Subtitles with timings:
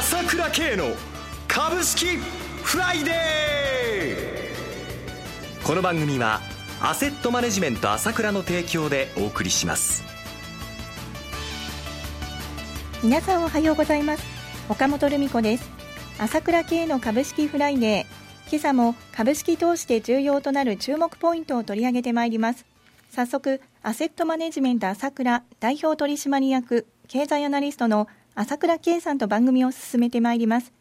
[0.00, 0.94] 朝倉慶の
[1.46, 2.16] 株式
[2.62, 5.66] フライデー。
[5.66, 6.40] この番組は
[6.80, 10.02] アセットマネジメント朝倉の提供でお送りします。
[13.02, 14.24] 皆さんおはようございます。
[14.70, 15.68] 岡本留美子です。
[16.18, 18.50] 朝倉慶の株式フライデー。
[18.50, 22.64] 今朝も株式投資で重要となる注目ポイントを取り上げてまいります。
[23.10, 28.08] 早速アセットマネジメント朝倉代表取締役経済アナリストの
[28.40, 30.72] 朝倉圭さんと番組を進めてまいります。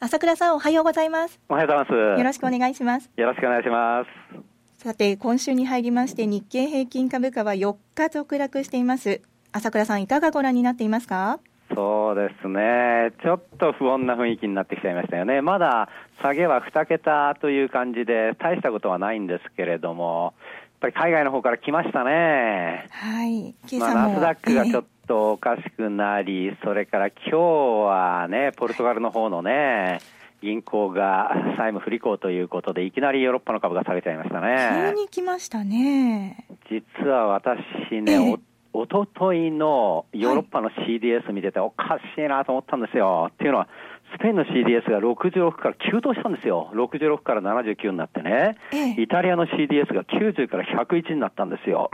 [0.00, 1.40] 朝倉さんおはようございます。
[1.48, 2.20] おはようございます。
[2.20, 3.10] よろしくお願いします。
[3.16, 4.82] よろしくお願いします。
[4.84, 9.22] さて今週に入りまして日経平均株価は4日続落しています。
[9.50, 11.40] 朝倉さんいかがご覧になっていますか？
[11.74, 15.88] そうですね、ちょっと不穏な雰囲気になってきちゃいましたよね、まだ
[16.22, 20.34] 下げは2桁という感じで、大したことはないんですけれども、
[20.80, 22.86] ぱり海外の方から来ましたね。
[22.90, 23.54] はい。
[23.78, 30.00] まあ、ナスダックがちょっとおかしくなり、えー、それから今日はね、ポルトガルの方のね、
[30.42, 34.92] 銀行が債務不履行ということで、いきなりヨーロッパの株が下げちゃいましたね。
[34.94, 36.46] 急に来ましたね。
[36.70, 37.58] 実は私
[38.02, 38.38] ね、えー、
[38.72, 43.22] おおとといのヨーロッパの CDS 見てて、おかしいなと思ったんですよ。
[43.22, 43.68] はい、っていうのは、
[44.14, 46.70] スペインの CDS が66から急騰したんですよ。
[46.74, 48.56] 66から79になってね。
[48.96, 51.90] イタリアの CDS が90から101になったんですよ。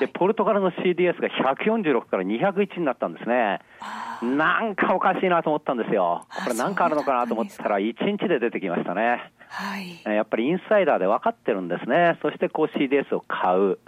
[0.00, 3.60] で、ポルトガルの CDS が146から201になったんですね。
[4.22, 6.26] なんかおかしいなと思ったんですよ。
[6.44, 9.32] これなんかあるのかなと思ったら、1日で出てきましたね。
[9.48, 10.02] はい。
[10.04, 12.18] やっぱりインサイダーで分かってるんですね。
[12.22, 13.78] そしてこう CDS を買う。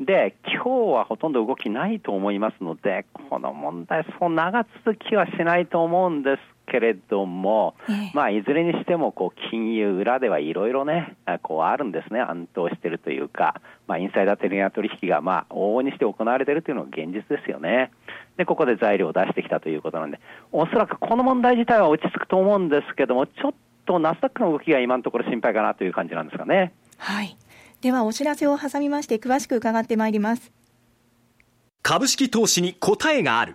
[0.00, 17.92] で、今日はほとんど動きないと思いますので、この問題、そう長続きはしないと思うんですけれども、えまあ、いずれにしてもこう金融裏ではいろいろね、こうあるんですね、暗闘してるというか、まあ、インサイダー的な取引がまあ往々にして行われているというのが現実ですよね。
[18.36, 20.18] で、ここで材料を出してきたということなんで、
[20.50, 23.52] おそらくこの問題自体は落ち着くと思うんですけども、ちょっ
[23.86, 26.72] とナスダックの動きが今のところ心配かなという感じなんですかね。
[26.98, 27.36] はい。
[27.82, 30.50] では、お知らせを挟みまして、詳しく伺ってまいります。
[31.82, 33.54] 株式投資に答えがある。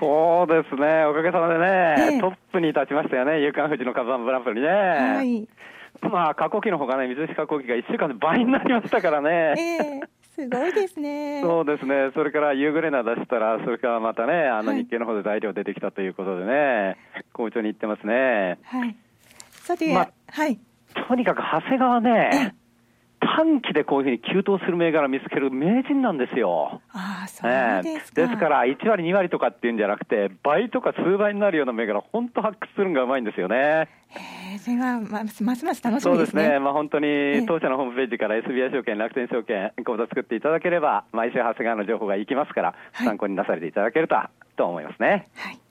[0.00, 4.68] そうですね、おかげさまでね、えー、トップに立ちましたよね、夕刊富士の火山ブランプにね。
[4.68, 5.48] はい。
[6.02, 9.54] まあ、加工機のほかね、水石加工機が1週間で倍になりましたからね。
[9.56, 11.42] えーすごいですね。
[11.42, 12.10] そうですね。
[12.12, 16.52] それからユーグレナ出したら、それからまたね、あの日経の方で材料出てきたということでね、
[17.12, 18.58] はい、好調にいってますね。
[18.64, 18.96] はい。
[19.52, 20.58] さて、まあ、はい。
[21.08, 22.56] とにかく長谷川ね、
[23.24, 26.82] 短期でこういうふうに急騰する銘柄を見つける名人なんですよ。
[26.90, 27.50] ああ、そう
[27.82, 33.88] ですか、えー、ですから、1割、2割とかっていうんじゃなくて、倍とか数倍になるような銘柄、本当発掘するのがうまいんですよね。
[34.14, 36.00] えー、それがますます楽しみですね。
[36.00, 36.58] そうですね。
[36.58, 44.16] まあ本当に、当社のホームページから SBI 証券、楽天証券、口座作っていただければ、毎週長谷川の情報がいきますから、はい、参考になされていただけると、
[44.56, 45.28] と思いますね。
[45.36, 45.63] はい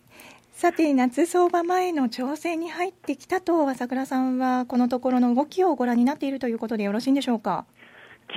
[0.64, 7.66] さて、夏相場前の調整に入ってきたと、朝倉さんは、このところの動きをご覧になっているということでよろしいんでしょうか？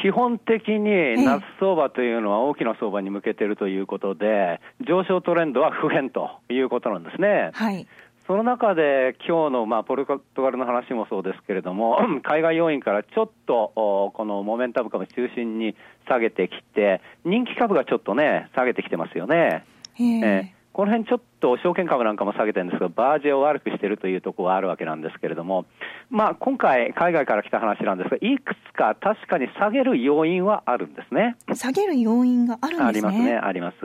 [0.02, 7.52] 基本的に夏相場というのは大きな相場に向けているということで、上昇トレンドは不変ということなんですね。
[7.54, 7.86] はい。
[8.26, 15.76] その中で今日のまあポルトガルの話もそうですけれども、 海外要因からちょっとこのモメンタム株中心に
[16.08, 19.64] 下げてきて、人気株がちょっとね、下げてきてますよね。
[19.98, 25.64] えー、この辺ちょっと証券株なんかも下げてるんですが、バージェを悪くしているというところがあるわけなんですけれども、
[26.10, 31.36] まあ、今回、海外から来た話なんですが、いくつか確かに下げる要因はあるんですね。
[31.54, 32.86] 下げる要因があるんですね。
[32.86, 33.76] ありますね、あります。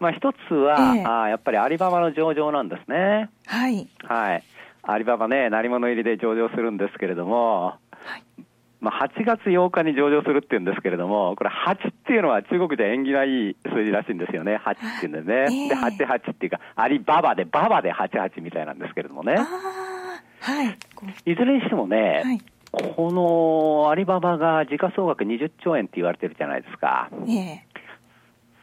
[0.00, 3.28] まあ、一つは、えー、あやっぱりアリババの上場なんですね。
[3.44, 3.86] はい。
[4.02, 4.42] はい。
[4.84, 7.74] アリババね、成り物入りで上場するんですけれども、
[8.82, 14.56] まあ、8月8日に上場するっていうんですけれども、これ8っていうのは中国で縁起がいい数字らしいんですよね。
[14.56, 15.68] 8っていうんですね。
[15.68, 19.36] えー、で、88っていうか、アリババで、ババで88みたいなんですけれどもね。
[19.36, 21.30] はい。
[21.30, 22.40] いずれにしてもね、はい、
[22.96, 27.08] このアリババが時価総額20兆円って言われてるじゃないですか。
[27.12, 27.72] えー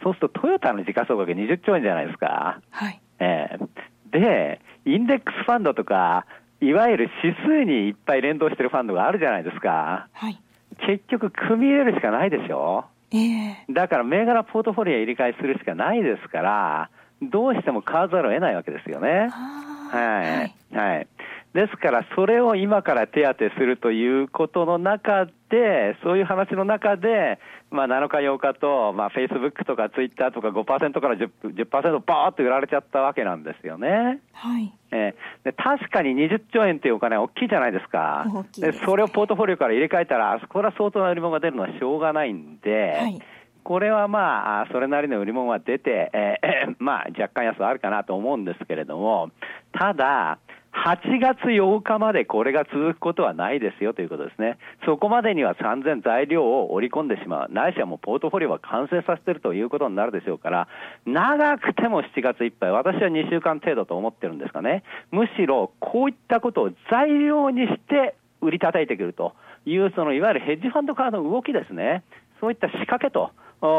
[0.01, 2.61] そうするとトヨタの時価総額20兆円じゃないですか。
[2.69, 3.01] はい。
[3.19, 3.67] えー
[4.11, 6.25] で、インデックスファンドとか、
[6.61, 10.07] いわゆる指数にいっぱい連動してるファンドがあるじゃないですか。
[10.11, 10.39] はい。
[10.85, 12.85] 結局、組み入れるしかないでしょ。
[13.11, 16.89] ええだから銘柄ポートフォリオ入れ替えするしかないですから、
[17.21, 19.29] どうしても買わざるを得ないわけですよね。
[19.29, 21.07] はい、はい。
[21.53, 27.39] ですから、それを今から手当てするということの中で、そういう話の中で、
[27.71, 34.19] まあ、7日、8日と、まあ、Facebook とか Twitter とか5%から10%、10%バーっと売られちゃったわけなんですよね。
[34.31, 34.71] はい。
[34.91, 38.25] えーで確かに20兆円っていうお金は大きいじゃないですか。
[38.27, 43.19] 大きいですねそれをポートフォリオから入れ替えたら、これは相当な売り物が出るのはしょうがないんで、はい
[43.63, 49.29] これはまあ、それなりの売り物は出て、えーまあ、若干安はあるかなと思うんですけれども、
[49.73, 50.39] ただ、
[50.85, 54.57] 8月8日までこれが続くことはないですよということですね。
[54.85, 57.51] そこまでには3000材料を織り込んでしまう。
[57.51, 60.67] ないしはもうポートフォリオは完成させてるということになるでしょうから、
[61.05, 69.33] 長くても7月いっぱい、私は2週間程度と思ってるんですがね、むしろこういったことを材料にして売り叩いてくると
[69.65, 72.03] いう、そのいわゆるヘッジファンド側の動きですね。
[72.39, 73.31] そういった仕掛けと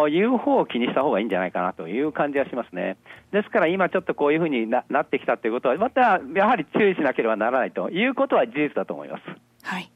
[0.08, 2.96] いう方を気にした方がいいんじゃないかなという感じがしますね。
[3.32, 9.22] ですから今ちょっとこういうふうにななってきたということは、またやはり注意しなければならないということは事実だと思います。
[9.62, 9.90] はい。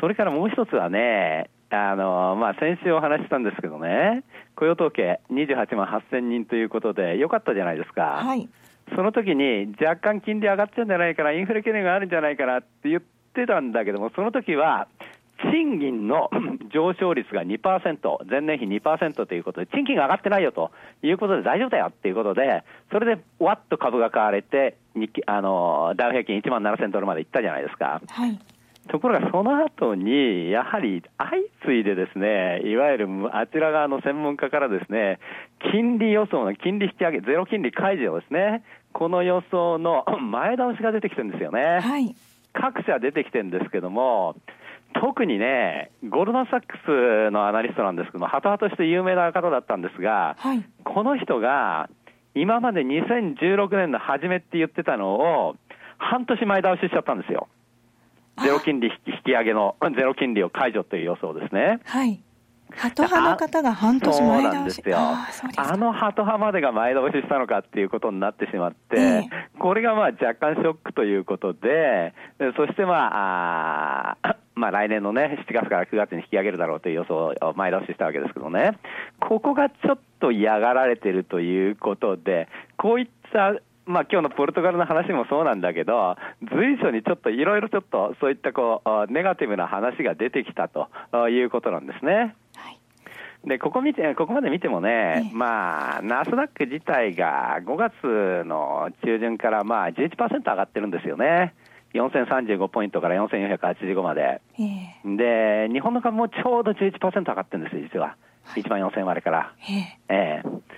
[0.00, 4.22] それからもう一つはね、あのまあ、先週お話ししたんですけどね、
[4.54, 8.20] 雇用統計28万8000人ということで、よかったじゃないですか。
[8.22, 8.48] はい。
[8.94, 13.02] その時に若干金利上がっちゃうんじゃないかな、インフレ懸念があるんじゃないかなって言っ
[13.34, 14.86] てたんだけども、その時は、
[15.42, 16.30] 賃金の
[16.72, 20.70] 上昇率が2%、前年比2%ということで、賃金が上がってないよと
[21.02, 24.76] いうことで大丈夫だよっていうことで、それでわっと株が買われて、
[25.26, 28.00] あのダウ平均1万7000ドルまでいったじゃないですか。
[28.08, 28.38] はい。
[28.88, 31.30] ところがその後に、やはり相
[31.64, 35.18] 次いでですね、いわゆるあちら側の専門家からですね、
[35.72, 38.62] 金利予想の金利引き上げ、ゼロ金利解除ですね、
[38.92, 41.80] この予想の 前倒しが出てきてるんですよね。
[41.80, 42.14] はい。
[42.52, 44.36] 各社出てきてるんですけども、
[45.00, 50.64] 特にね、ゴールドマン・サックスのアナリストなんですけども、ハト派として有名な方だったんですが、はい。
[50.84, 51.88] この人が、
[52.34, 55.56] 今まで2016年の初めって言ってたのを、
[55.98, 57.48] 半年前倒ししちゃったんですよ。
[58.42, 61.80] ゼロ金利引き上げの、 ゼロ金利を解除という予想ですね。
[61.84, 62.20] はい。
[62.74, 64.54] ハト派の方が半年そう前倒し。
[64.54, 64.98] なんですよ。
[64.98, 74.25] あのハト派までが前倒ししたのかっていうことになってしまって、ええこれがまあ若干ショックということで、でそしてまあ、あー
[74.56, 78.78] まあ来年のね、7月から9月に引き上げるだろうという予想を前倒ししたわけですけどね、
[79.20, 82.48] ここがちょっと嫌がられてるということで、
[82.78, 83.54] こういった
[83.84, 90.88] まあ今日のポルトガルの話もそうなんだけど、随所にちょっといろいろちょっとそういったこう、ネガティブな話が出てきたと
[91.28, 92.34] いうことなんですね。
[92.56, 92.80] はい。
[93.44, 97.92] で、ここ見て、ここまで見てもね、ええまあ、ナスダック自体が5月
[98.44, 101.54] の中旬からまあ11%上がってるんですよね。
[102.00, 104.40] 4035ポイントから4485まで。
[104.58, 104.62] え
[105.04, 108.16] えで、日本の株もちょうど11%上がってるんですよ、実は。
[108.54, 109.52] 1万4000割れから。
[109.68, 109.72] え
[110.08, 110.76] えええ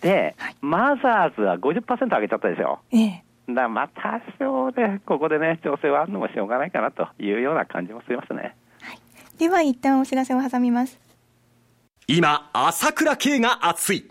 [0.00, 2.78] で、はいマザーズは50%上げちゃったでしょ。
[2.92, 8.54] ええだからまあ多少で、ここでね、調整はあるのもしょうがないかなというような感じもしますね。
[9.38, 10.98] では一旦お知らせを挟みます。
[12.08, 14.10] 今、朝倉慶が熱い。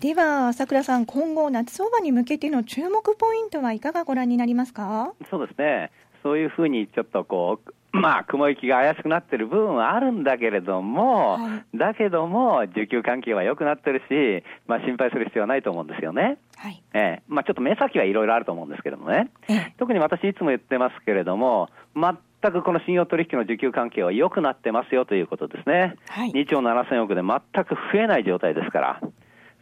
[0.00, 5.14] では、朝倉さん、今後、夏相場に向けての注目ポイントはいかがご覧になりますか？
[5.30, 5.90] そうですね、
[6.22, 16.36] そういうふうにちょっとこう、まあ、雲行きが怪しくなってる部分はあるんだけれども、はだけども、需給関係は良くなってるし、まあ、心配する必要はないと思うんですよね。
[16.56, 16.82] はい。
[16.92, 19.30] ええまあ、ちょっと目先はいろいろあると思うんですけれどもね。
[19.48, 25.94] ええ特に私いつも言ってますけれども、全くこの信用取引の需給関係は良くなってますよということですね。
[26.10, 29.00] はい2兆7000億で全く増えない状態ですから。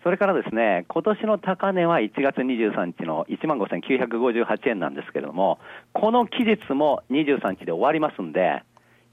[0.04, 5.58] それからですね、今年の高値は1月23日の1万5958円なんですけれども、
[5.94, 8.62] この期日も23日で終わりますんで、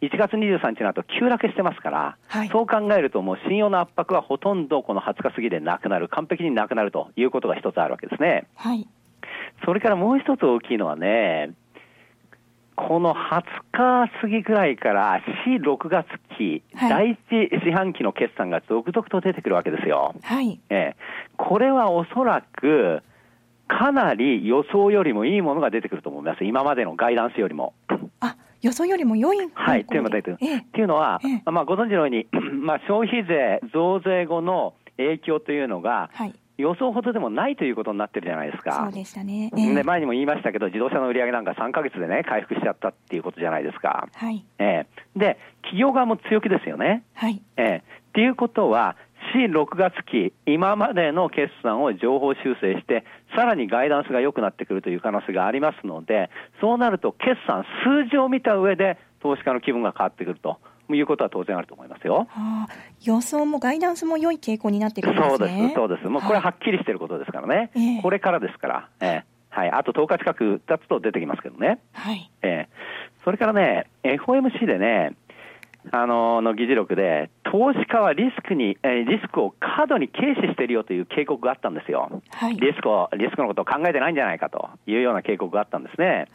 [0.01, 8.47] 1月23日の後急落してますから、はいそう考えると、もう信用の圧迫はほとんどこの20日過ぎでなくなる、完璧になくなるということが一つあるわけですね。
[8.55, 8.85] はい。
[9.63, 11.51] それからもう一つ大きいのはね、
[12.75, 16.07] この20日過ぎぐらいから4、6月
[16.41, 20.15] 期、はい第一四半期の決算が続々と出てくるわけですよ。
[20.21, 20.59] はい。
[20.69, 20.95] ええ、
[21.37, 23.01] これはおそらく、
[23.67, 26.43] かなり予想よりもいいものが出てくると思います。
[26.43, 27.73] 今までのガイダンスよりも。
[28.19, 29.49] あ、予想よりも良い。
[29.53, 30.37] はい、というのが出てくる。
[30.41, 32.27] ええっていうのは、ええまあ、ご存知のように、
[32.61, 36.33] まあ、消費税増税後の影響というのが、はい。
[36.61, 38.83] 予想ほどでもないということになってるじゃないですか。
[38.85, 39.51] そうでしたね。
[39.57, 44.07] ええで前にも言いましたけど、自動車の売り上げなんか3か月でね、回復しちゃったっていうことじゃないですか。
[44.13, 44.45] はい。
[44.59, 47.03] ええで、企業側も強気ですよね。
[47.13, 47.41] はい。
[47.57, 48.97] ええっていうことは、
[49.35, 60.57] 4、6月期、今までの決算を情報修正して、さらにガイダンスが良くなってくるという可能性がありますので、そうなると、決算、数字を見た上で、投資家の気分が変わってくると
[60.95, 62.27] いうことは当然あると思いますよ。
[63.03, 65.61] 予想もガイダンスも良い傾向になってくるんですそうね。
[65.63, 66.07] です、そうです。
[66.07, 67.71] もうこれははっきりしてることですからね。
[67.75, 68.89] ええこれからですから。
[68.99, 69.71] ええはい。
[69.71, 71.79] あと10日近く経つと出てきますけどね。
[71.93, 72.31] はい。
[72.41, 72.69] ええ
[73.23, 75.13] それからね、FOMC でね、
[75.91, 82.21] あのの議事録で、投資家はリスクに、えーリスクを過度に軽視しているよという警告があったんですよ。
[82.29, 82.55] はい。
[82.55, 86.27] リスクを、リスクのことを考えてないんじゃないかというような警告があったんですね。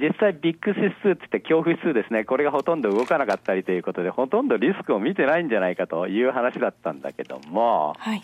[0.00, 8.22] 実際、ビッグ指数って言って恐怖指数ですね、これがほとんど動かなかったりということで、ほとんどリスクを見てないんじゃないかという話だったんだけども、はい。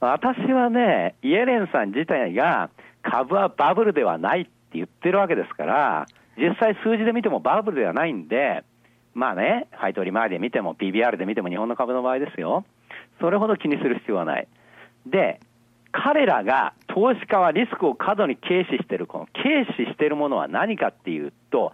[0.00, 2.70] 私はね、イエレンさん自体が
[3.02, 6.06] 株はバブルではないって言ってるわけですから、
[6.36, 8.64] 実際数字で見てもバブルではないんで、
[9.14, 12.64] まあね、配当利回りで見ても PBR で見ても日本の株の場合ですよ。
[13.20, 14.48] それほど気にする必要はない。
[15.06, 15.40] で、
[15.92, 21.72] 彼らが投資家はリスクを過度に軽視してる、この軽視してるものは何かっていうと、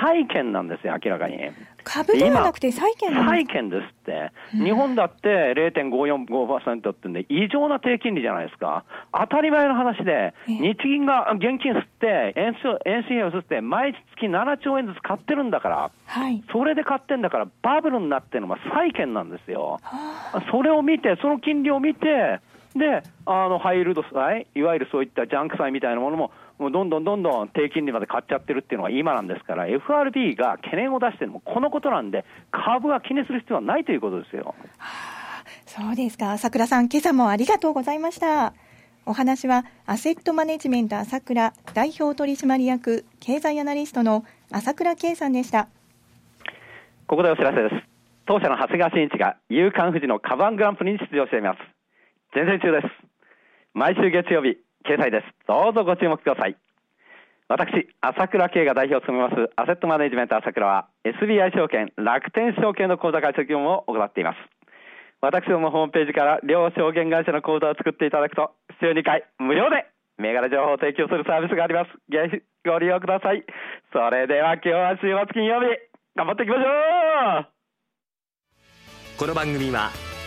[0.00, 1.36] 債券なんですよ、明らかに。
[1.84, 16.42] 株ではなくて債券債券ですって、日本だって0.545%ってんで、異常な低金利じゃないですか、当たり前の話で、ええ日銀が現金吸って、円紙円紙幣を吸って、毎月7兆円ずつ買ってるんだから、はい。
[16.50, 19.80] それで買ってんだから、バブルになってるのは債券なんですよ。
[19.82, 22.40] はそれを見て、その金利を見て、
[22.74, 34.54] で、あの、ハイイールド債、いわゆるそういったジャンク債みたいなものも、もうどんどんどんどん低金利まで買っちゃってるっていうのが今なんですから、FRB が懸念を出してるのもこのことなんで、株は気にする必要はないということですよ。
[34.78, 36.32] あ、そうですか。
[36.32, 38.54] 朝倉さん、今朝もありがとうございました。
[39.04, 45.68] お話は、アセットマネジメント朝倉代表取締役経済アナリストの朝倉圭さんでした。
[47.06, 47.74] ここでお知らせです。
[48.26, 51.71] 当社の長谷川慎一が、夕刊富士のカバングランプリに出場しています。
[52.34, 52.88] 全戦中です。
[53.74, 54.56] 毎週月曜日、
[54.88, 55.28] 掲載です。
[55.46, 56.56] どうぞご注目ください。
[57.46, 64.38] 私、朝倉慶が代表を務めます、アセットマネジメント朝倉は、SBI 証券、楽天証券の口座開設業務を行っています。
[65.20, 69.84] 私どもホームページから両証券会社の口座を作っていただくと、週2回無料で
[70.16, 71.92] 銘柄情報を提供するサービスがあります。
[72.08, 73.44] ぜひご利用ください。
[73.92, 75.68] それでは今日は週末金曜日、
[76.16, 76.64] 頑張っていきましょ
[77.44, 77.52] う
[79.18, 80.11] この番組は